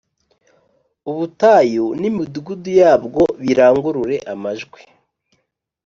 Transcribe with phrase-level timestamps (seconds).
[1.09, 4.79] Ubutayu n imidugudu yabwo birangurure amajwi